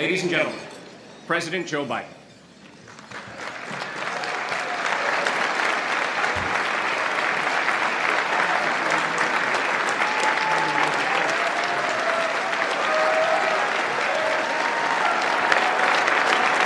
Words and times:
Ladies 0.00 0.22
and 0.22 0.30
gentlemen, 0.30 0.58
President 1.26 1.66
Joe 1.66 1.84
Biden. 1.84 2.06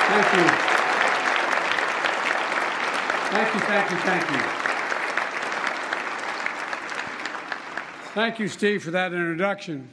Thank 0.07 0.29
you. 0.37 0.47
Thank 3.33 3.51
you, 3.53 3.61
thank 3.63 3.91
you, 3.91 3.97
thank 3.97 4.31
you. 4.31 4.43
Thank 8.15 8.39
you, 8.39 8.47
Steve, 8.47 8.85
for 8.85 8.93
that 8.93 9.13
introduction. 9.13 9.89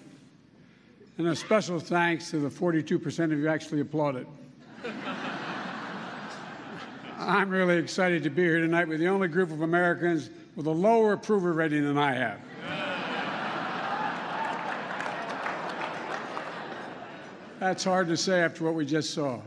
And 1.18 1.28
a 1.28 1.36
special 1.36 1.80
thanks 1.80 2.32
to 2.32 2.40
the 2.40 2.50
42% 2.50 3.24
of 3.26 3.40
you 3.40 3.48
actually 3.48 3.82
applauded. 3.82 4.26
I'm 7.18 7.50
really 7.50 7.78
excited 7.78 8.24
to 8.24 8.30
be 8.30 8.42
here 8.42 8.60
tonight 8.60 8.88
with 8.88 9.00
the 9.00 9.08
only 9.08 9.28
group 9.28 9.52
of 9.52 9.62
Americans 9.62 10.32
with 10.56 10.66
a 10.66 10.72
lower 10.72 11.14
approval 11.14 11.52
rating 11.52 11.84
than 11.84 11.98
I 11.98 12.14
have. 12.14 12.40
That's 17.60 17.84
hard 17.84 18.08
to 18.08 18.18
say 18.18 18.42
after 18.42 18.64
what 18.64 18.74
we 18.74 18.88
just 18.88 19.14
saw. 19.14 19.40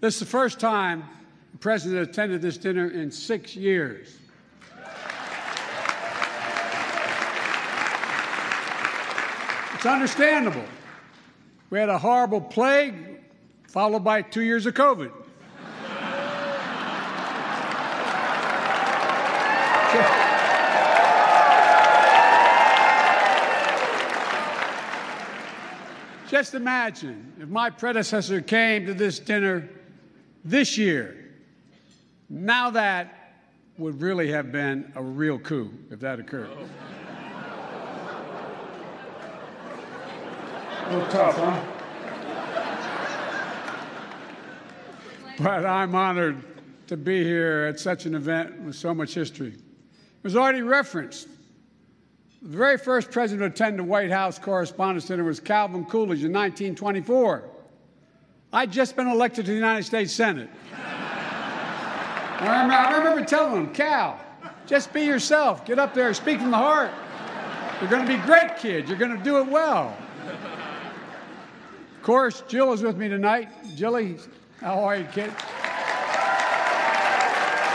This 0.00 0.14
is 0.14 0.20
the 0.20 0.26
first 0.26 0.60
time 0.60 1.02
the 1.52 1.58
president 1.58 2.10
attended 2.10 2.42
this 2.42 2.58
dinner 2.58 2.90
in 2.90 3.10
six 3.10 3.56
years. 3.56 4.18
It's 9.78 9.86
understandable. 9.86 10.64
We 11.70 11.78
had 11.78 11.88
a 11.88 11.98
horrible 11.98 12.40
plague, 12.40 13.20
followed 13.68 14.02
by 14.02 14.22
two 14.22 14.42
years 14.42 14.66
of 14.66 14.74
COVID. 14.74 15.12
Just 26.28 26.54
imagine 26.54 27.32
if 27.40 27.48
my 27.48 27.70
predecessor 27.70 28.40
came 28.40 28.84
to 28.84 28.94
this 28.94 29.20
dinner 29.20 29.68
this 30.44 30.76
year. 30.76 31.30
Now 32.28 32.70
that 32.70 33.44
would 33.78 34.02
really 34.02 34.32
have 34.32 34.50
been 34.50 34.90
a 34.96 35.02
real 35.04 35.38
coup 35.38 35.72
if 35.88 36.00
that 36.00 36.18
occurred. 36.18 36.50
Little 40.90 41.06
tough, 41.08 41.36
huh? 41.36 41.60
But 45.38 45.66
I'm 45.66 45.94
honored 45.94 46.42
to 46.86 46.96
be 46.96 47.22
here 47.22 47.66
at 47.68 47.78
such 47.78 48.06
an 48.06 48.14
event 48.14 48.58
with 48.62 48.74
so 48.74 48.94
much 48.94 49.12
history. 49.12 49.48
It 49.48 50.24
was 50.24 50.34
already 50.34 50.62
referenced. 50.62 51.28
The 52.40 52.56
very 52.56 52.78
first 52.78 53.10
president 53.10 53.54
to 53.54 53.64
attend 53.64 53.78
the 53.78 53.84
White 53.84 54.10
House 54.10 54.38
Correspondents' 54.38 55.06
Dinner 55.06 55.24
was 55.24 55.40
Calvin 55.40 55.84
Coolidge 55.84 56.24
in 56.24 56.32
1924. 56.32 57.44
I'd 58.54 58.72
just 58.72 58.96
been 58.96 59.08
elected 59.08 59.44
to 59.44 59.50
the 59.50 59.56
United 59.56 59.84
States 59.84 60.10
Senate. 60.10 60.48
I, 60.74 62.38
remember, 62.40 62.74
I 62.74 62.96
remember 62.96 63.24
telling 63.26 63.66
him, 63.66 63.74
Cal, 63.74 64.18
just 64.66 64.94
be 64.94 65.02
yourself. 65.02 65.66
Get 65.66 65.78
up 65.78 65.92
there, 65.92 66.14
speak 66.14 66.40
from 66.40 66.50
the 66.50 66.56
heart. 66.56 66.90
You're 67.82 67.90
going 67.90 68.06
to 68.06 68.16
be 68.16 68.22
great, 68.22 68.56
kid. 68.56 68.88
You're 68.88 68.96
going 68.96 69.14
to 69.14 69.22
do 69.22 69.38
it 69.38 69.46
well. 69.46 69.94
Of 72.08 72.12
course, 72.12 72.42
Jill 72.48 72.72
is 72.72 72.80
with 72.80 72.96
me 72.96 73.10
tonight. 73.10 73.50
Jilly, 73.76 74.16
how 74.62 74.82
are 74.82 74.96
you, 74.96 75.04
kid? 75.12 75.30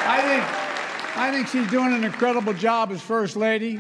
I 0.08 0.22
think, 0.24 0.44
I 1.16 1.32
think 1.32 1.48
she's 1.50 1.70
doing 1.70 1.94
an 1.94 2.04
incredible 2.04 2.54
job 2.54 2.92
as 2.92 3.00
First 3.00 3.36
Lady. 3.36 3.76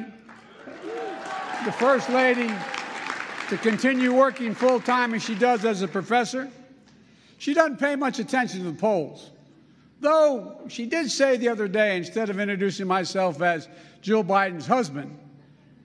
The 1.66 1.72
First 1.72 2.08
Lady 2.12 2.54
to 3.50 3.58
continue 3.58 4.14
working 4.14 4.54
full 4.54 4.80
time 4.80 5.16
as 5.16 5.24
she 5.24 5.34
does 5.34 5.66
as 5.66 5.82
a 5.82 5.88
professor. 5.88 6.52
She 7.40 7.56
doesn't 7.56 7.80
pay 7.80 7.96
much 7.96 8.20
attention 8.20 8.60
to 8.60 8.70
the 8.70 8.78
polls. 8.78 9.32
Though 10.02 10.62
she 10.68 10.86
did 10.86 11.10
say 11.10 11.36
the 11.36 11.50
other 11.50 11.68
day, 11.68 11.98
instead 11.98 12.30
of 12.30 12.40
introducing 12.40 12.86
myself 12.86 13.42
as 13.42 13.68
Jill 14.04 14.24
Biden's 14.24 14.68
husband, 14.68 15.18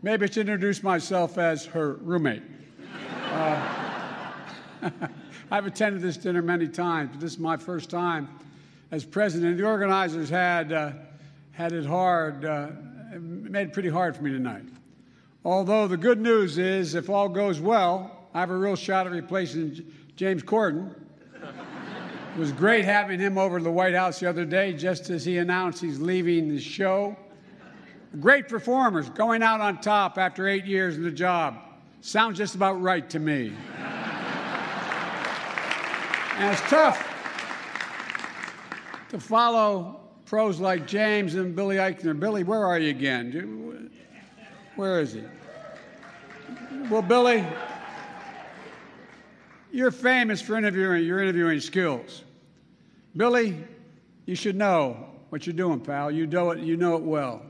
maybe 0.03 0.27
I 0.27 0.29
should 0.29 0.41
introduce 0.47 0.83
myself 0.83 1.39
as 1.39 1.65
her 1.65 1.95
roommate. 1.95 2.43
Uh, 3.33 3.78
I've 5.51 5.67
attended 5.67 6.03
this 6.03 6.17
dinner 6.17 6.43
many 6.43 6.69
times, 6.69 7.11
but 7.13 7.21
this 7.21 7.33
is 7.33 7.39
my 7.39 7.57
first 7.57 7.91
time 7.91 8.29
as 8.91 9.05
president. 9.05 9.59
The 9.59 9.65
organizers 9.65 10.29
had, 10.29 10.73
uh, 10.73 10.93
had 11.53 11.73
it 11.73 11.87
hard, 11.87 12.45
uh, 12.45 12.69
made 13.19 13.69
it 13.69 13.73
pretty 13.73 13.89
hard 13.89 14.17
for 14.17 14.23
me 14.23 14.31
tonight. 14.31 14.65
Although 15.45 15.87
the 15.89 15.97
good 15.97 16.21
news 16.21 16.59
is, 16.59 16.95
if 16.95 17.09
all 17.09 17.29
goes 17.29 17.61
well, 17.61 18.29
I 18.35 18.41
have 18.41 18.51
a 18.51 18.57
real 18.57 18.77
shot 18.77 19.07
at 19.07 19.13
replacing 19.13 19.85
James 20.17 20.43
Corden. 20.43 20.95
It 21.35 22.39
was 22.39 22.53
great 22.53 22.85
having 22.85 23.19
him 23.19 23.39
over 23.39 23.59
to 23.59 23.65
the 23.65 23.71
White 23.71 23.95
House 23.95 24.21
the 24.21 24.29
other 24.29 24.45
day, 24.45 24.73
just 24.73 25.11
as 25.11 25.25
he 25.25 25.39
announced 25.39 25.81
he's 25.81 25.99
leaving 25.99 26.49
the 26.49 26.61
show. 26.61 27.17
Great 28.21 28.49
performers, 28.49 29.11
going 29.11 29.43
out 29.43 29.61
on 29.61 29.81
top 29.81 30.19
after 30.19 30.47
eight 30.49 30.65
years 30.65 30.97
in 30.97 31.03
the 31.03 31.11
job. 31.11 31.57
Sounds 32.01 32.39
just 32.39 32.55
about 32.55 32.81
right 32.81 33.09
to 33.11 33.19
me. 33.19 33.53
And 36.39 36.53
it's 36.53 36.63
tough 36.71 36.97
to 39.09 39.19
follow 39.19 40.01
pros 40.25 40.61
like 40.61 40.87
James 40.87 41.35
and 41.35 41.57
Billy 41.57 41.77
Eichner. 41.77 42.19
Billy, 42.19 42.45
where 42.45 42.65
are 42.65 42.79
you 42.79 42.91
again? 42.91 43.91
Where 44.77 45.01
is 45.01 45.15
he? 45.15 45.25
Well, 46.89 47.03
Billy, 47.03 47.45
you're 49.73 49.91
famous 49.91 50.41
for 50.41 50.57
interviewing 50.57 51.05
your 51.05 51.21
interviewing 51.21 51.59
skills. 51.59 52.23
Billy, 53.17 53.57
you 54.27 54.37
should 54.37 54.55
know 54.55 55.09
what 55.31 55.45
you're 55.45 55.57
doing, 55.57 55.81
pal. 55.81 56.11
You 56.11 56.29
know 56.29 56.53
it, 56.53 56.61
you 56.61 56.77
know 56.77 56.95
it 56.95 57.03
well. 57.03 57.43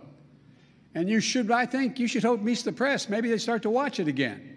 And 0.95 1.11
you 1.11 1.21
should, 1.21 1.51
I 1.51 1.67
think, 1.67 1.99
you 1.99 2.09
should 2.09 2.25
hope 2.25 2.41
meets 2.41 2.63
the 2.63 2.73
press. 2.73 3.09
Maybe 3.11 3.29
they 3.29 3.39
start 3.39 3.63
to 3.63 3.71
watch 3.71 4.01
it 4.01 4.09
again. 4.09 4.57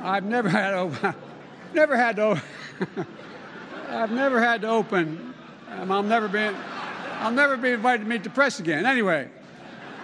I've 0.00 0.24
never 0.24 0.48
had, 0.48 1.14
never 1.74 1.94
had 1.94 2.16
to, 2.16 2.40
I've 3.88 4.12
never 4.12 4.40
had 4.40 4.62
to 4.62 4.68
open. 4.68 5.34
Um, 5.70 5.92
I'll 5.92 6.02
never 6.02 6.28
be, 6.28 6.38
I'll 7.18 7.30
never 7.30 7.56
be 7.56 7.70
invited 7.70 8.04
to 8.04 8.08
meet 8.08 8.24
the 8.24 8.30
press 8.30 8.60
again. 8.60 8.86
Anyway, 8.86 9.28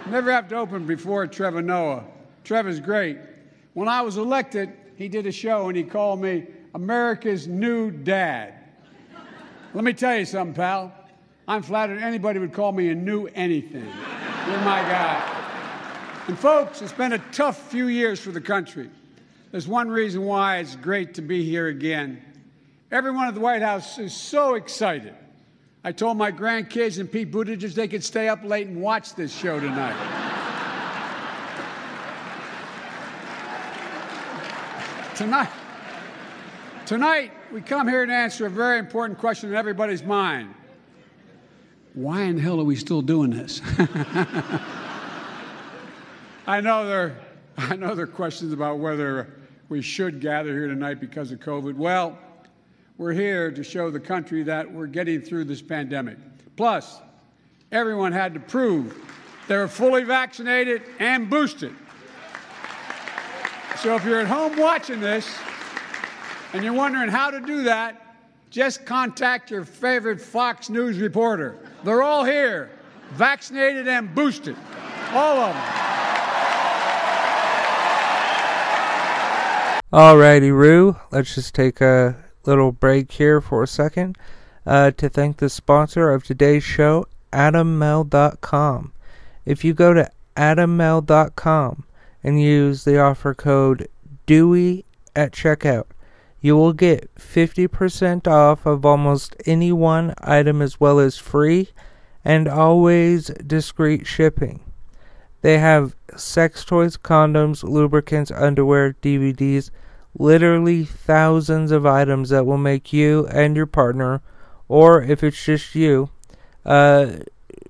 never 0.09 0.31
have 0.31 0.47
to 0.49 0.55
open 0.55 0.85
before 0.85 1.25
Trevor 1.27 1.61
Noah. 1.61 2.03
Trevor's 2.43 2.79
great. 2.79 3.17
When 3.73 3.87
I 3.87 4.01
was 4.01 4.17
elected, 4.17 4.71
he 4.95 5.07
did 5.07 5.27
a 5.27 5.31
show 5.31 5.67
and 5.67 5.77
he 5.77 5.83
called 5.83 6.21
me 6.21 6.47
America's 6.73 7.47
new 7.47 7.91
dad. 7.91 8.53
Let 9.73 9.83
me 9.83 9.93
tell 9.93 10.17
you 10.17 10.25
something, 10.25 10.55
pal. 10.55 10.93
I'm 11.47 11.61
flattered 11.61 11.99
anybody 11.99 12.39
would 12.39 12.53
call 12.53 12.71
me 12.71 12.89
a 12.89 12.95
new 12.95 13.27
anything. 13.27 13.85
You're 13.85 14.59
my 14.59 14.81
guy. 14.81 15.33
And 16.27 16.37
folks, 16.37 16.81
it's 16.81 16.91
been 16.91 17.13
a 17.13 17.19
tough 17.31 17.69
few 17.69 17.87
years 17.87 18.19
for 18.19 18.31
the 18.31 18.41
country. 18.41 18.89
There's 19.51 19.67
one 19.67 19.89
reason 19.89 20.23
why 20.23 20.57
it's 20.57 20.75
great 20.75 21.13
to 21.15 21.21
be 21.21 21.43
here 21.43 21.67
again. 21.67 22.21
Everyone 22.89 23.27
at 23.27 23.33
the 23.33 23.41
White 23.41 23.61
House 23.61 23.99
is 23.99 24.13
so 24.13 24.55
excited. 24.55 25.13
I 25.83 25.91
told 25.91 26.15
my 26.15 26.31
grandkids 26.31 26.99
and 26.99 27.11
Pete 27.11 27.29
Buttigieg 27.29 27.73
they 27.73 27.89
could 27.89 28.01
stay 28.03 28.29
up 28.29 28.45
late 28.45 28.67
and 28.67 28.81
watch 28.81 29.13
this 29.13 29.35
show 29.35 29.59
tonight. 29.59 29.95
tonight, 35.15 35.49
tonight, 36.85 37.31
we 37.51 37.59
come 37.59 37.89
here 37.89 38.05
to 38.05 38.13
answer 38.13 38.45
a 38.45 38.49
very 38.49 38.79
important 38.79 39.19
question 39.19 39.49
in 39.49 39.55
everybody's 39.55 40.03
mind. 40.03 40.53
Why 41.93 42.21
in 42.21 42.37
hell 42.37 42.61
are 42.61 42.63
we 42.63 42.77
still 42.77 43.01
doing 43.01 43.31
this? 43.31 43.61
I 46.47 46.61
know 46.61 46.87
there, 46.87 47.17
I 47.57 47.75
know 47.75 47.95
there 47.95 48.05
are 48.05 48.07
questions 48.07 48.53
about 48.53 48.79
whether 48.79 49.33
we 49.67 49.81
should 49.81 50.21
gather 50.21 50.53
here 50.53 50.67
tonight 50.67 51.01
because 51.01 51.33
of 51.33 51.39
COVID. 51.39 51.75
Well, 51.75 52.17
we're 52.97 53.13
here 53.13 53.51
to 53.51 53.63
show 53.63 53.91
the 53.91 53.99
country 53.99 54.43
that 54.43 54.71
we're 54.71 54.87
getting 54.87 55.21
through 55.21 55.43
this 55.45 55.61
pandemic. 55.61 56.17
Plus, 56.55 56.99
everyone 57.71 58.11
had 58.11 58.33
to 58.33 58.39
prove 58.39 58.95
they 59.47 59.55
were 59.55 59.67
fully 59.67 60.03
vaccinated 60.03 60.81
and 60.99 61.29
boosted. 61.29 61.73
So 63.77 63.95
if 63.95 64.03
you're 64.03 64.19
at 64.19 64.27
home 64.27 64.57
watching 64.57 64.99
this 64.99 65.31
and 66.53 66.63
you're 66.63 66.73
wondering 66.73 67.09
how 67.09 67.29
to 67.29 67.39
do 67.39 67.63
that, 67.63 68.15
just 68.49 68.85
contact 68.85 69.51
your 69.51 69.63
favorite 69.63 70.19
Fox 70.19 70.69
News 70.69 70.97
reporter. 70.97 71.59
They're 71.83 72.01
all 72.01 72.25
here, 72.25 72.71
vaccinated 73.11 73.87
and 73.87 74.13
boosted. 74.15 74.55
All 75.11 75.37
of 75.37 75.53
them. 75.53 75.63
Alrighty, 79.93 80.51
Roo. 80.51 80.97
Let's 81.11 81.35
just 81.35 81.53
take 81.53 81.79
a 81.79 82.26
little 82.47 82.71
break 82.71 83.11
here 83.11 83.41
for 83.41 83.61
a 83.61 83.67
second 83.67 84.17
uh, 84.65 84.91
to 84.91 85.09
thank 85.09 85.37
the 85.37 85.49
sponsor 85.49 86.11
of 86.11 86.23
today's 86.23 86.63
show, 86.63 87.05
AdamMale.com. 87.33 88.93
If 89.45 89.63
you 89.63 89.73
go 89.73 89.93
to 89.93 90.09
AdamMale.com 90.35 91.83
and 92.23 92.41
use 92.41 92.83
the 92.83 92.99
offer 92.99 93.33
code 93.33 93.87
DEWEY 94.25 94.83
at 95.15 95.31
checkout, 95.31 95.85
you 96.41 96.55
will 96.55 96.73
get 96.73 97.13
50% 97.15 98.27
off 98.27 98.65
of 98.65 98.85
almost 98.85 99.35
any 99.45 99.71
one 99.71 100.13
item 100.19 100.61
as 100.61 100.79
well 100.79 100.99
as 100.99 101.17
free 101.17 101.69
and 102.23 102.47
always 102.47 103.27
discreet 103.45 104.05
shipping. 104.05 104.61
They 105.41 105.57
have 105.59 105.95
sex 106.15 106.65
toys, 106.65 106.97
condoms, 106.97 107.63
lubricants, 107.63 108.31
underwear, 108.31 108.93
DVDs, 109.01 109.69
literally 110.17 110.83
thousands 110.83 111.71
of 111.71 111.85
items 111.85 112.29
that 112.29 112.45
will 112.45 112.57
make 112.57 112.91
you 112.91 113.27
and 113.27 113.55
your 113.55 113.65
partner, 113.65 114.21
or 114.67 115.01
if 115.01 115.23
it's 115.23 115.43
just 115.43 115.75
you, 115.75 116.09
uh, 116.65 117.13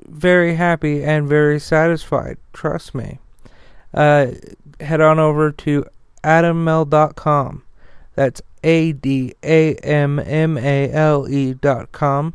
very 0.06 0.56
happy 0.56 1.04
and 1.04 1.28
very 1.28 1.60
satisfied. 1.60 2.38
Trust 2.54 2.96
me. 2.96 3.20
Uh, 3.94 4.28
head 4.80 5.02
on 5.02 5.20
over 5.20 5.52
to 5.52 5.86
adammale.com. 6.24 7.64
That's 8.16 8.42
A 8.64 8.94
D 8.94 9.36
A 9.44 9.76
M 9.76 10.20
M 10.20 10.58
A 10.58 10.92
L 10.92 11.28
E 11.30 11.54
dot 11.54 11.92
com 11.92 12.34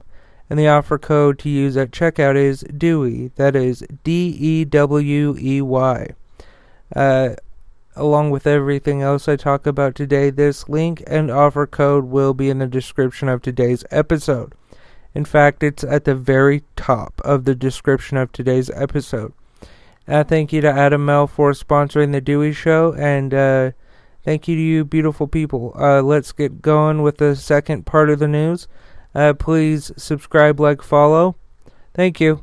and 0.53 0.59
the 0.59 0.69
offer 0.69 0.99
code 0.99 1.39
to 1.39 1.49
use 1.49 1.79
at 1.79 1.93
checkout 1.93 2.37
is 2.37 2.63
DEWEY. 2.77 3.31
That 3.37 3.57
is 3.57 3.83
D 4.05 4.37
E 4.39 4.67
W 4.67 5.35
E 5.41 5.63
Y. 5.63 6.09
Uh, 6.95 7.31
along 7.97 8.31
with 8.31 8.47
everything 8.47 9.03
else 9.03 9.29
I 9.29 9.37
talk 9.37 9.67
about 9.67 9.95
today, 9.95 10.31
this 10.31 10.69
link 10.69 11.03
and 11.07 11.31
offer 11.31 11.67
code 11.67 12.05
will 12.05 12.35
be 12.35 12.51
in 12.51 12.59
the 12.59 12.67
description 12.67 13.29
of 13.29 13.43
today's 13.43 13.85
episode. 13.91 14.55
In 15.15 15.25
fact, 15.25 15.63
it's 15.63 15.85
at 15.85 16.05
the 16.05 16.15
very 16.15 16.65
top 16.75 17.21
of 17.25 17.45
the 17.45 17.55
description 17.55 18.17
of 18.17 18.33
today's 18.33 18.71
episode. 18.71 19.35
Uh, 20.09 20.25
thank 20.25 20.53
you 20.53 20.61
to 20.61 20.71
Adam 20.71 21.05
Male 21.05 21.27
for 21.27 21.53
sponsoring 21.53 22.13
the 22.13 22.21
Dewey 22.21 22.53
Show, 22.53 22.93
and 22.95 23.33
uh, 23.33 23.71
thank 24.25 24.49
you 24.49 24.57
to 24.57 24.63
you, 24.63 24.85
beautiful 24.85 25.29
people. 25.29 25.73
Uh, 25.79 26.03
let's 26.03 26.33
get 26.33 26.63
going 26.63 27.03
with 27.03 27.19
the 27.19 27.37
second 27.37 27.87
part 27.87 28.11
of 28.11 28.19
the 28.19 28.27
news. 28.27 28.67
Uh, 29.15 29.35
please 29.35 29.93
subscribe, 29.97 30.59
like, 30.59 30.83
follow. 30.83 31.37
Thank 31.95 32.19
you. 32.21 32.43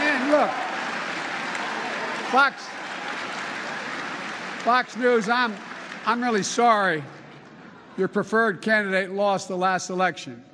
And 0.00 0.30
look, 0.30 0.50
Fox, 2.30 2.68
Fox 4.68 4.98
News, 4.98 5.30
I'm, 5.30 5.56
I'm 6.04 6.22
really 6.22 6.42
sorry 6.42 7.02
your 7.96 8.06
preferred 8.06 8.60
candidate 8.60 9.10
lost 9.10 9.48
the 9.48 9.56
last 9.56 9.88
election. 9.88 10.44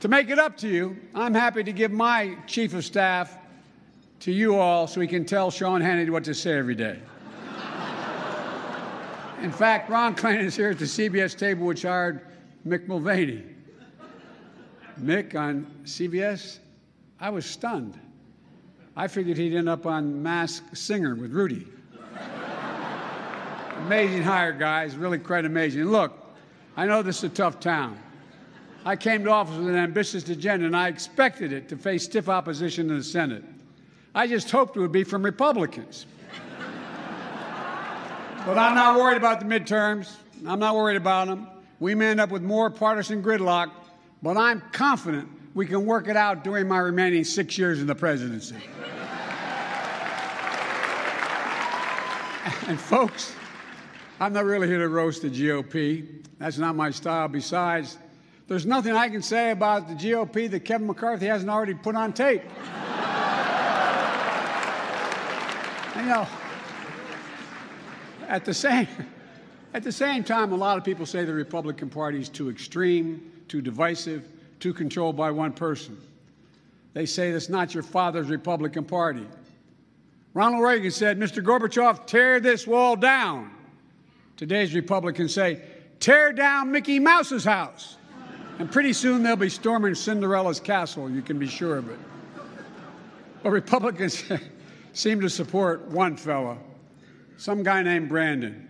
To 0.00 0.08
make 0.08 0.28
it 0.28 0.38
up 0.38 0.54
to 0.58 0.68
you, 0.68 0.98
I'm 1.14 1.32
happy 1.32 1.64
to 1.64 1.72
give 1.72 1.90
my 1.90 2.36
chief 2.46 2.74
of 2.74 2.84
staff 2.84 3.38
to 4.20 4.30
you 4.30 4.56
all 4.56 4.86
so 4.86 5.00
he 5.00 5.06
can 5.06 5.24
tell 5.24 5.50
Sean 5.50 5.80
Hannity 5.80 6.10
what 6.10 6.24
to 6.24 6.34
say 6.34 6.58
every 6.58 6.74
day. 6.74 6.98
In 9.40 9.50
fact, 9.50 9.88
Ron 9.88 10.14
Klain 10.14 10.40
is 10.40 10.54
here 10.54 10.68
at 10.68 10.78
the 10.78 10.84
CBS 10.84 11.38
table, 11.38 11.64
which 11.64 11.84
hired 11.84 12.20
Mick 12.68 12.86
Mulvaney. 12.86 13.44
Mick 15.00 15.34
on 15.34 15.66
CBS, 15.84 16.58
I 17.18 17.30
was 17.30 17.46
stunned. 17.46 17.98
I 18.94 19.08
figured 19.08 19.38
he'd 19.38 19.54
end 19.54 19.70
up 19.70 19.86
on 19.86 20.22
Masked 20.22 20.76
Singer 20.76 21.14
with 21.14 21.32
Rudy. 21.32 21.66
Amazing 23.86 24.22
hire, 24.22 24.52
guys, 24.52 24.96
really 24.96 25.18
quite 25.18 25.44
amazing. 25.44 25.84
Look, 25.84 26.12
I 26.76 26.86
know 26.86 27.02
this 27.02 27.18
is 27.18 27.24
a 27.24 27.28
tough 27.28 27.60
town. 27.60 27.96
I 28.84 28.96
came 28.96 29.22
to 29.22 29.30
office 29.30 29.56
with 29.56 29.68
an 29.68 29.76
ambitious 29.76 30.28
agenda, 30.28 30.66
and 30.66 30.76
I 30.76 30.88
expected 30.88 31.52
it 31.52 31.68
to 31.68 31.76
face 31.76 32.02
stiff 32.02 32.28
opposition 32.28 32.90
in 32.90 32.98
the 32.98 33.04
Senate. 33.04 33.44
I 34.12 34.26
just 34.26 34.50
hoped 34.50 34.76
it 34.76 34.80
would 34.80 34.90
be 34.90 35.04
from 35.04 35.22
Republicans. 35.22 36.06
But 38.44 38.58
I'm 38.58 38.74
not 38.74 38.96
worried 38.96 39.18
about 39.18 39.38
the 39.38 39.46
midterms. 39.46 40.16
I'm 40.44 40.58
not 40.58 40.74
worried 40.74 40.96
about 40.96 41.28
them. 41.28 41.46
We 41.78 41.94
may 41.94 42.08
end 42.08 42.20
up 42.20 42.30
with 42.30 42.42
more 42.42 42.70
partisan 42.70 43.22
gridlock, 43.22 43.70
but 44.20 44.36
I'm 44.36 44.62
confident 44.72 45.28
we 45.54 45.64
can 45.64 45.86
work 45.86 46.08
it 46.08 46.16
out 46.16 46.42
during 46.42 46.66
my 46.66 46.78
remaining 46.78 47.22
six 47.22 47.56
years 47.56 47.80
in 47.80 47.86
the 47.86 47.94
presidency. 47.94 48.56
and 52.66 52.80
folks, 52.80 53.32
I'm 54.18 54.32
not 54.32 54.46
really 54.46 54.66
here 54.66 54.78
to 54.78 54.88
roast 54.88 55.20
the 55.22 55.28
GOP. 55.28 56.24
That's 56.38 56.56
not 56.56 56.74
my 56.74 56.90
style. 56.90 57.28
Besides, 57.28 57.98
there's 58.48 58.64
nothing 58.64 58.92
I 58.92 59.10
can 59.10 59.20
say 59.20 59.50
about 59.50 59.88
the 59.88 59.94
GOP 59.94 60.50
that 60.50 60.60
Kevin 60.60 60.86
McCarthy 60.86 61.26
hasn't 61.26 61.50
already 61.50 61.74
put 61.74 61.94
on 61.96 62.14
tape. 62.14 62.42
you 65.96 66.02
know, 66.02 66.26
at 68.26 68.44
the 68.46 68.54
same 68.54 68.88
at 69.74 69.82
the 69.82 69.92
same 69.92 70.24
time, 70.24 70.52
a 70.52 70.56
lot 70.56 70.78
of 70.78 70.84
people 70.84 71.04
say 71.04 71.24
the 71.24 71.34
Republican 71.34 71.90
Party 71.90 72.18
is 72.18 72.30
too 72.30 72.48
extreme, 72.48 73.30
too 73.48 73.60
divisive, 73.60 74.26
too 74.60 74.72
controlled 74.72 75.18
by 75.18 75.30
one 75.30 75.52
person. 75.52 76.00
They 76.94 77.04
say 77.04 77.32
that's 77.32 77.50
not 77.50 77.74
your 77.74 77.82
father's 77.82 78.30
Republican 78.30 78.86
Party. 78.86 79.26
Ronald 80.32 80.62
Reagan 80.62 80.90
said, 80.90 81.18
Mr. 81.18 81.42
Gorbachev, 81.42 82.06
tear 82.06 82.40
this 82.40 82.66
wall 82.66 82.96
down. 82.96 83.55
Today's 84.36 84.74
Republicans 84.74 85.32
say, 85.32 85.62
tear 85.98 86.32
down 86.32 86.70
Mickey 86.70 86.98
Mouse's 86.98 87.44
house. 87.44 87.96
And 88.58 88.70
pretty 88.70 88.92
soon 88.92 89.22
they'll 89.22 89.36
be 89.36 89.48
storming 89.48 89.94
Cinderella's 89.94 90.60
castle, 90.60 91.10
you 91.10 91.22
can 91.22 91.38
be 91.38 91.46
sure 91.46 91.76
of 91.76 91.88
it. 91.88 91.98
But 93.42 93.50
Republicans 93.50 94.24
seem 94.92 95.20
to 95.20 95.30
support 95.30 95.86
one 95.88 96.16
fella, 96.16 96.56
some 97.36 97.62
guy 97.62 97.82
named 97.82 98.08
Brandon. 98.08 98.66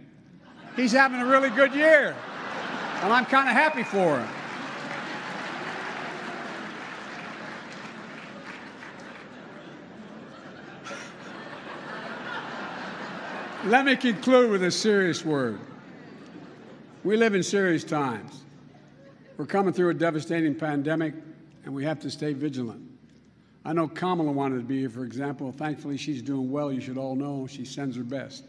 He's 0.75 0.93
having 0.93 1.21
a 1.21 1.27
really 1.27 1.51
good 1.51 1.75
year, 1.75 2.17
and 3.03 3.13
I'm 3.13 3.27
kind 3.27 3.49
of 3.49 3.55
happy 3.55 3.85
for 3.85 4.19
him. 4.19 4.29
Let 13.65 13.85
me 13.87 13.97
conclude 13.97 14.51
with 14.51 14.63
a 14.63 14.71
serious 14.71 15.25
word. 15.25 15.59
We 17.03 17.17
live 17.17 17.35
in 17.35 17.43
serious 17.43 17.85
times. 17.85 18.45
We're 19.39 19.47
coming 19.47 19.73
through 19.73 19.89
a 19.89 19.95
devastating 19.95 20.55
pandemic, 20.55 21.15
and 21.65 21.75
we 21.75 21.85
have 21.85 21.99
to 22.01 22.11
stay 22.11 22.33
vigilant. 22.33 22.83
I 23.65 23.73
know 23.73 23.89
Kamala 23.89 24.31
wanted 24.31 24.59
to 24.59 24.63
be 24.63 24.81
here, 24.81 24.91
for 24.91 25.05
example. 25.05 25.51
Thankfully, 25.53 25.97
she's 25.97 26.23
doing 26.23 26.51
well. 26.51 26.71
You 26.71 26.81
should 26.81 26.99
all 26.99 27.17
know 27.17 27.49
she 27.49 27.65
sends 27.65 27.97
her 27.97 28.05
best. 28.05 28.45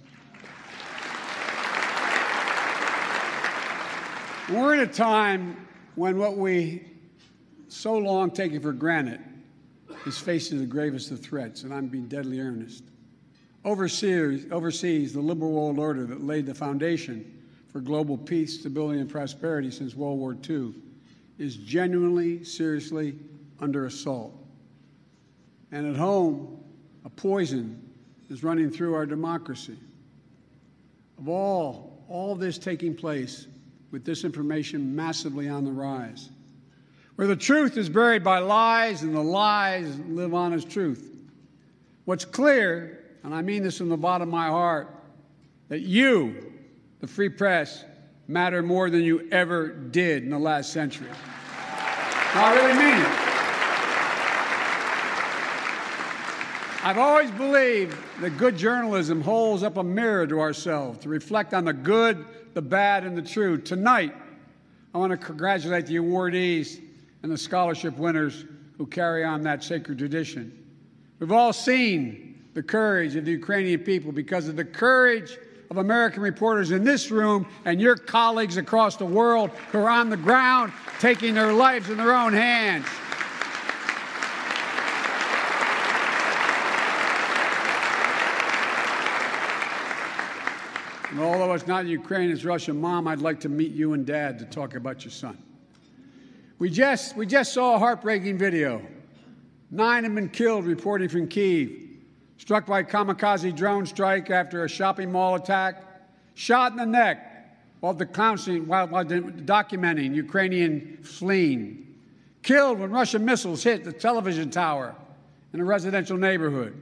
We're 4.50 4.76
in 4.76 4.82
a 4.82 4.88
time 4.88 5.68
when 5.96 6.18
what 6.18 6.38
we 6.38 6.86
so 7.70 7.98
long 7.98 8.30
taken 8.30 8.62
for 8.62 8.74
granted 8.74 9.22
is 10.06 10.20
facing 10.20 10.60
the 10.60 10.66
gravest 10.66 11.12
of 11.12 11.22
threats, 11.22 11.64
and 11.64 11.74
I'm 11.74 11.88
being 11.88 12.08
deadly 12.08 12.40
earnest. 12.40 12.84
Overseas, 13.68 14.46
overseas, 14.50 15.12
the 15.12 15.20
liberal 15.20 15.52
world 15.52 15.78
order 15.78 16.06
that 16.06 16.24
laid 16.24 16.46
the 16.46 16.56
foundation 16.56 17.44
for 17.70 17.82
global 17.82 18.18
peace, 18.18 18.62
stability, 18.62 19.02
and 19.02 19.10
prosperity 19.10 19.70
since 19.72 19.94
World 19.94 20.20
War 20.20 20.38
II 20.50 20.74
is 21.38 21.58
genuinely, 21.58 22.46
seriously 22.46 23.20
under 23.60 23.86
assault. 23.86 24.34
And 25.74 25.86
at 25.86 25.98
home, 25.98 26.64
a 27.04 27.10
poison 27.10 27.92
is 28.30 28.42
running 28.42 28.72
through 28.72 28.96
our 28.96 29.06
democracy. 29.06 29.78
Of 31.18 31.28
all, 31.28 32.06
all 32.08 32.36
this 32.36 32.58
taking 32.58 32.96
place 32.96 33.48
with 33.92 34.06
disinformation 34.06 34.94
massively 34.94 35.50
on 35.50 35.66
the 35.66 35.74
rise, 35.74 36.30
where 37.18 37.28
the 37.28 37.36
truth 37.36 37.76
is 37.76 37.90
buried 37.90 38.24
by 38.24 38.40
lies 38.40 39.04
and 39.04 39.14
the 39.14 39.20
lies 39.20 40.00
live 40.08 40.34
on 40.34 40.54
as 40.54 40.64
truth. 40.64 41.12
What's 42.06 42.24
clear 42.24 43.04
and 43.28 43.36
I 43.36 43.42
mean 43.42 43.62
this 43.62 43.78
from 43.78 43.90
the 43.90 43.98
bottom 43.98 44.30
of 44.30 44.32
my 44.32 44.48
heart, 44.48 44.88
that 45.68 45.82
you, 45.82 46.54
the 47.02 47.08
free 47.08 47.28
press, 47.28 47.84
matter 48.26 48.64
more 48.64 48.90
than 48.90 49.02
you 49.02 49.28
ever 49.34 49.68
did 49.68 50.24
in 50.24 50.30
the 50.30 50.40
last 50.40 50.72
century. 50.72 51.10
I 51.12 52.56
really 52.56 52.74
mean 52.74 52.98
it. 52.98 53.12
I've 56.86 56.98
always 56.98 57.30
believed 57.32 57.98
that 58.22 58.38
good 58.38 58.56
journalism 58.56 59.20
holds 59.20 59.62
up 59.62 59.76
a 59.76 59.84
mirror 59.84 60.26
to 60.26 60.40
ourselves 60.40 61.00
to 61.00 61.10
reflect 61.10 61.54
on 61.54 61.66
the 61.66 61.74
good, 61.74 62.24
the 62.54 62.62
bad, 62.62 63.04
and 63.04 63.18
the 63.18 63.22
true. 63.22 63.58
Tonight, 63.58 64.16
I 64.96 65.00
want 65.00 65.12
to 65.12 65.18
congratulate 65.18 65.86
the 65.86 65.98
awardees 65.98 66.80
and 67.24 67.32
the 67.34 67.38
scholarship 67.38 67.98
winners 67.98 68.46
who 68.78 68.86
carry 68.86 69.26
on 69.26 69.42
that 69.42 69.66
sacred 69.66 69.98
tradition. 69.98 70.66
We've 71.20 71.34
all 71.34 71.52
seen 71.52 72.27
the 72.58 72.64
courage 72.64 73.16
of 73.16 73.24
the 73.24 73.32
Ukrainian 73.34 73.80
people, 73.80 74.12
because 74.12 74.48
of 74.48 74.56
the 74.56 74.66
courage 74.66 75.38
of 75.70 75.78
American 75.78 76.24
reporters 76.24 76.72
in 76.72 76.84
this 76.84 77.12
room 77.12 77.46
and 77.66 77.80
your 77.80 77.96
colleagues 77.96 78.58
across 78.58 78.96
the 78.96 79.06
world 79.06 79.52
who 79.72 79.78
are 79.78 79.90
on 79.92 80.10
the 80.10 80.18
ground 80.18 80.74
taking 81.00 81.36
their 81.36 81.54
lives 81.54 81.88
in 81.92 81.98
their 81.98 82.16
own 82.16 82.34
hands. 82.34 82.88
And 91.12 91.20
although 91.20 91.54
it's 91.54 91.68
not 91.68 91.86
Ukraine, 91.86 92.32
it's 92.32 92.44
Russia, 92.44 92.74
Mom, 92.74 93.08
I'd 93.08 93.22
like 93.22 93.40
to 93.42 93.50
meet 93.50 93.72
you 93.72 93.94
and 93.94 94.04
Dad 94.04 94.40
to 94.40 94.46
talk 94.46 94.74
about 94.74 95.06
your 95.06 95.12
son. 95.12 95.38
We 96.58 96.72
just, 96.72 97.16
we 97.16 97.28
just 97.28 97.54
saw 97.54 97.76
a 97.76 97.78
heartbreaking 97.78 98.40
video. 98.40 98.82
Nine 99.70 100.06
have 100.06 100.16
been 100.16 100.30
killed, 100.30 100.66
reporting 100.66 101.08
from 101.08 101.28
Kiev 101.28 101.87
struck 102.38 102.65
by 102.65 102.84
kamikaze 102.84 103.56
drone 103.56 103.86
strike 103.86 104.29
after 104.29 104.63
a 104.63 104.70
shopping 104.70 105.12
mall 105.12 105.36
attack, 105.36 105.84
shot 106.34 106.72
in 106.72 106.77
the 106.77 106.86
neck 106.86 107.27
while, 107.79 107.94
while, 107.94 108.88
while 108.88 109.06
documenting 109.06 110.15
Ukrainian 110.15 110.98
fleeing, 111.03 111.96
killed 112.44 112.79
when 112.79 112.91
Russian 112.91 113.25
missiles 113.25 113.63
hit 113.63 113.84
the 113.84 113.94
television 113.94 114.50
tower 114.50 114.96
in 115.53 115.60
a 115.60 115.65
residential 115.65 116.17
neighborhood. 116.17 116.79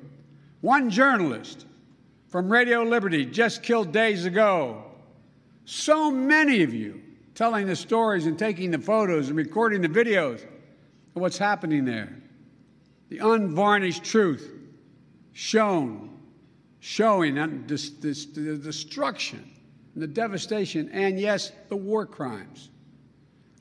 One 0.61 0.89
journalist 0.89 1.65
from 2.27 2.49
Radio 2.49 2.83
Liberty 2.83 3.25
just 3.25 3.63
killed 3.63 3.91
days 3.91 4.25
ago. 4.25 4.83
So 5.65 6.11
many 6.11 6.63
of 6.63 6.73
you 6.73 7.01
telling 7.33 7.67
the 7.67 7.75
stories 7.75 8.25
and 8.25 8.37
taking 8.39 8.71
the 8.71 8.79
photos 8.79 9.27
and 9.27 9.37
recording 9.37 9.81
the 9.81 9.89
videos 9.89 10.43
of 10.43 11.21
what's 11.21 11.37
happening 11.37 11.85
there. 11.85 12.15
The 13.09 13.19
unvarnished 13.19 14.03
truth 14.03 14.54
shown, 15.35 16.17
showing 16.79 17.35
this, 17.67 17.89
this, 17.89 18.25
the 18.25 18.55
destruction, 18.55 19.43
and 19.93 20.01
the 20.01 20.07
devastation, 20.07 20.89
and 20.93 21.19
yes, 21.19 21.51
the 21.67 21.75
war 21.75 22.05
crimes. 22.05 22.69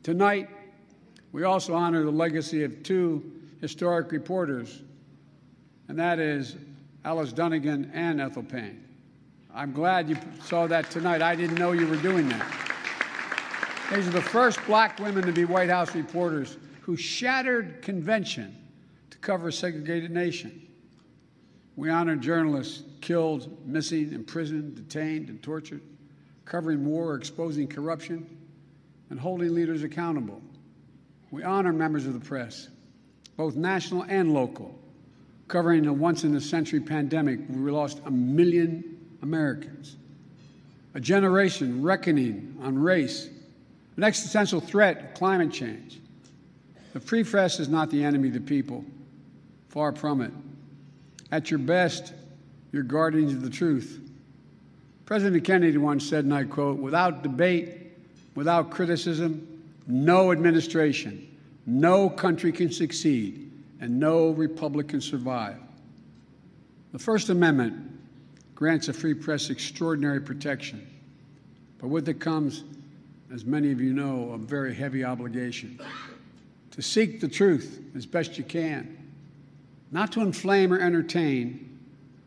Tonight, 0.05 0.49
we 1.33 1.43
also 1.43 1.75
honor 1.75 2.05
the 2.05 2.13
legacy 2.13 2.63
of 2.63 2.85
two 2.85 3.33
historic 3.61 4.13
reporters, 4.13 4.83
and 5.89 5.99
that 5.99 6.21
is 6.21 6.55
Alice 7.05 7.33
Dunnigan 7.33 7.91
and 7.93 8.21
Ethel 8.21 8.45
Payne. 8.45 8.85
I'm 9.53 9.73
glad 9.73 10.09
you 10.09 10.17
saw 10.45 10.69
that 10.69 10.93
tonight. 10.93 11.23
I 11.23 11.35
didn't 11.35 11.59
know 11.59 11.73
you 11.73 11.89
were 11.89 11.97
doing 11.97 12.29
that. 12.29 12.47
These 13.93 14.07
are 14.07 14.13
the 14.13 14.23
first 14.23 14.61
black 14.67 15.01
women 15.01 15.25
to 15.27 15.33
be 15.33 15.45
White 15.45 15.71
House 15.71 15.93
reporters 15.93 16.57
who 16.83 16.97
shattered 16.97 17.83
convention 17.83 18.57
to 19.11 19.19
cover 19.19 19.49
a 19.49 19.53
segregated 19.53 20.13
nation. 20.13 20.61
We 21.77 21.91
honor 21.91 22.17
journalists 22.17 22.83
killed, 23.01 23.67
missing, 23.67 24.13
imprisoned, 24.13 24.77
detained, 24.77 25.29
and 25.29 25.43
tortured, 25.43 25.83
covering 26.45 26.85
war, 26.85 27.17
exposing 27.17 27.69
corruption, 27.69 28.39
and 29.11 29.19
holding 29.19 29.55
leaders 29.55 29.83
accountable. 29.83 30.41
We 31.31 31.43
honor 31.43 31.73
members 31.73 32.07
of 32.07 32.15
the 32.15 32.25
press, 32.25 32.69
both 33.37 33.57
national 33.57 34.05
and 34.05 34.33
local, 34.33 34.79
covering 35.49 35.87
a 35.87 35.93
once 35.93 36.25
in 36.25 36.35
a 36.37 36.41
century 36.41 36.81
pandemic 36.81 37.41
where 37.49 37.61
we 37.61 37.71
lost 37.71 38.01
a 38.07 38.11
million 38.11 39.17
Americans, 39.23 39.97
a 40.95 41.01
generation 41.01 41.83
reckoning 41.83 42.57
on 42.63 42.79
race, 42.79 43.29
an 43.97 44.05
existential 44.05 44.61
threat 44.61 44.99
of 44.99 45.15
climate 45.15 45.53
change. 45.53 46.01
The 46.93 47.01
free 47.01 47.25
press 47.25 47.59
is 47.59 47.69
not 47.69 47.91
the 47.91 48.05
enemy 48.05 48.29
of 48.29 48.35
the 48.35 48.41
people, 48.41 48.85
far 49.69 49.93
from 49.93 50.21
it. 50.21 50.33
At 51.31 51.51
your 51.51 51.59
best, 51.59 52.13
you're 52.73 52.83
guardians 52.83 53.33
of 53.33 53.43
the 53.43 53.51
truth. 53.51 54.01
President 55.07 55.45
Kennedy 55.45 55.77
once 55.79 56.09
said, 56.09 56.25
and 56.25 56.35
I 56.35 56.45
quote, 56.45 56.79
without 56.79 57.23
debate, 57.23 57.93
without 58.35 58.71
criticism, 58.71 59.63
no 59.87 60.33
administration, 60.33 61.29
no 61.67 62.09
country 62.09 62.53
can 62.53 62.71
succeed, 62.71 63.51
and 63.81 64.01
no 64.01 64.31
republic 64.31 64.89
can 64.89 65.01
survive. 65.01 65.59
The 66.93 66.99
First 66.99 67.29
Amendment 67.29 67.91
grants 68.55 68.89
a 68.89 68.93
free 68.93 69.15
press 69.15 69.51
extraordinary 69.51 70.21
protection, 70.21 70.87
but 71.79 71.89
with 71.89 72.09
it 72.09 72.21
comes, 72.21 72.65
as 73.33 73.45
many 73.45 73.73
of 73.73 73.81
you 73.81 73.93
know, 73.93 74.31
a 74.31 74.39
very 74.39 74.75
heavy 74.75 75.05
obligation 75.05 75.79
to 76.71 76.83
seek 76.83 77.21
the 77.21 77.29
truth 77.29 77.83
as 77.95 78.07
best 78.07 78.39
you 78.39 78.45
can 78.45 79.04
not 79.91 80.13
to 80.13 80.21
inflame 80.21 80.73
or 80.73 80.81
entertain, 80.81 81.79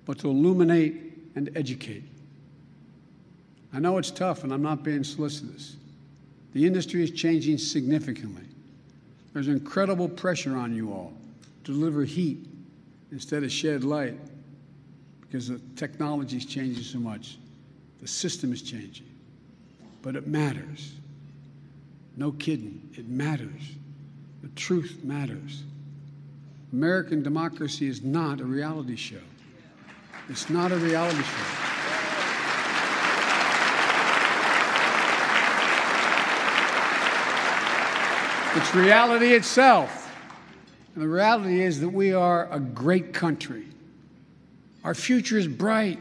but 0.05 0.19
to 0.19 0.29
illuminate 0.29 1.13
and 1.35 1.49
educate. 1.55 2.03
I 3.73 3.79
know 3.79 3.97
it's 3.97 4.11
tough, 4.11 4.43
and 4.43 4.53
I'm 4.53 4.61
not 4.61 4.83
being 4.83 5.03
solicitous. 5.03 5.75
The 6.53 6.65
industry 6.65 7.03
is 7.03 7.11
changing 7.11 7.57
significantly. 7.57 8.45
There's 9.33 9.49
incredible 9.49 10.09
pressure 10.09 10.55
on 10.55 10.73
you 10.75 10.91
all 10.91 11.13
to 11.65 11.73
deliver 11.73 12.03
heat 12.03 12.47
instead 13.11 13.43
of 13.43 13.51
shed 13.51 13.83
light 13.83 14.17
because 15.21 15.47
the 15.47 15.59
technology 15.75 16.37
is 16.37 16.45
changing 16.45 16.83
so 16.83 16.99
much. 16.99 17.37
The 18.01 18.07
system 18.07 18.53
is 18.53 18.61
changing. 18.61 19.05
But 20.01 20.15
it 20.15 20.27
matters. 20.27 20.93
No 22.15 22.31
kidding, 22.31 22.89
it 22.97 23.07
matters. 23.07 23.75
The 24.41 24.49
truth 24.49 25.01
matters. 25.03 25.63
American 26.73 27.23
democracy 27.23 27.87
is 27.87 28.03
not 28.03 28.41
a 28.41 28.45
reality 28.45 28.97
show. 28.97 29.21
It's 30.29 30.49
not 30.49 30.73
a 30.73 30.75
reality 30.75 31.23
show. 31.23 31.67
It's 38.57 38.75
reality 38.75 39.33
itself. 39.33 40.11
And 40.93 41.03
the 41.03 41.07
reality 41.07 41.61
is 41.61 41.79
that 41.79 41.89
we 41.89 42.11
are 42.11 42.51
a 42.51 42.59
great 42.59 43.13
country. 43.13 43.65
Our 44.83 44.95
future 44.95 45.37
is 45.37 45.47
bright. 45.47 45.99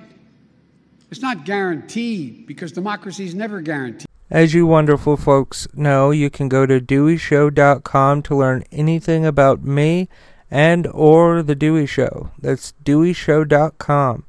It's 1.10 1.20
not 1.20 1.44
guaranteed 1.44 2.46
because 2.46 2.72
democracy 2.72 3.24
is 3.24 3.34
never 3.34 3.60
guaranteed. 3.60 4.06
As 4.30 4.54
you 4.54 4.66
wonderful 4.66 5.16
folks 5.16 5.68
know, 5.74 6.10
you 6.10 6.30
can 6.30 6.48
go 6.48 6.66
to 6.66 6.80
deweyshow.com 6.80 8.22
to 8.22 8.34
learn 8.34 8.64
anything 8.72 9.24
about 9.24 9.62
me 9.62 10.08
and 10.50 10.86
or 10.88 11.42
the 11.42 11.54
Dewey 11.54 11.86
Show. 11.86 12.30
That's 12.38 12.74
deweyshow.com. 12.84 14.24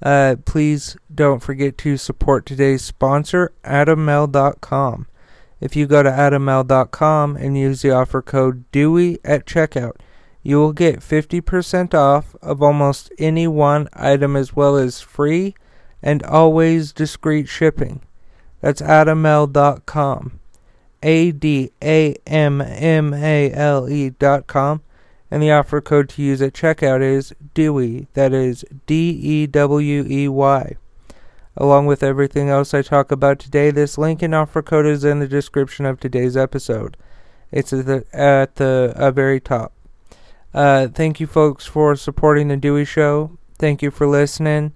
Uh, 0.00 0.36
please 0.44 0.96
don't 1.12 1.42
forget 1.42 1.76
to 1.78 1.96
support 1.96 2.46
today's 2.46 2.82
sponsor, 2.82 3.52
adammale.com. 3.64 5.08
If 5.60 5.74
you 5.74 5.86
go 5.86 6.02
to 6.02 6.10
adammale.com 6.10 7.36
and 7.36 7.58
use 7.58 7.82
the 7.82 7.90
offer 7.90 8.22
code 8.22 8.70
DEWEY 8.70 9.18
at 9.24 9.44
checkout, 9.44 9.96
you 10.42 10.56
will 10.56 10.72
get 10.72 11.00
50% 11.00 11.94
off 11.94 12.36
of 12.40 12.62
almost 12.62 13.12
any 13.18 13.48
one 13.48 13.88
item 13.92 14.36
as 14.36 14.54
well 14.54 14.76
as 14.76 15.00
free 15.00 15.54
and 16.00 16.22
always 16.22 16.92
discreet 16.92 17.48
shipping. 17.48 18.02
That's 18.60 18.80
adammale.com. 18.80 20.38
A 21.02 21.30
D 21.30 21.70
A 21.82 22.16
M 22.26 22.60
M 22.60 23.14
A 23.14 23.52
L 23.52 23.88
E.com. 23.88 24.82
And 25.30 25.42
the 25.42 25.50
offer 25.50 25.80
code 25.80 26.08
to 26.10 26.22
use 26.22 26.40
at 26.40 26.54
checkout 26.54 27.02
is 27.02 27.34
DEWEY. 27.54 28.06
That 28.14 28.32
is 28.32 28.64
D 28.86 29.10
E 29.10 29.46
W 29.46 30.04
E 30.08 30.28
Y. 30.28 30.76
Along 31.56 31.86
with 31.86 32.02
everything 32.02 32.48
else 32.48 32.72
I 32.72 32.82
talk 32.82 33.10
about 33.10 33.38
today, 33.38 33.70
this 33.70 33.98
link 33.98 34.22
and 34.22 34.34
offer 34.34 34.62
code 34.62 34.86
is 34.86 35.04
in 35.04 35.18
the 35.18 35.26
description 35.28 35.86
of 35.86 35.98
today's 35.98 36.36
episode. 36.36 36.96
It's 37.50 37.72
at 37.72 37.86
the, 37.86 38.04
at 38.12 38.56
the 38.56 38.94
uh, 38.96 39.10
very 39.10 39.40
top. 39.40 39.72
Uh, 40.54 40.88
thank 40.88 41.20
you, 41.20 41.26
folks, 41.26 41.66
for 41.66 41.96
supporting 41.96 42.48
the 42.48 42.56
Dewey 42.56 42.84
Show. 42.84 43.38
Thank 43.58 43.82
you 43.82 43.90
for 43.90 44.06
listening. 44.06 44.72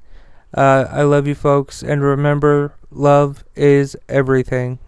Uh, 0.52 0.86
I 0.90 1.02
love 1.02 1.26
you, 1.26 1.34
folks, 1.34 1.82
and 1.82 2.02
remember, 2.02 2.74
love 2.90 3.44
is 3.54 3.96
everything. 4.08 4.78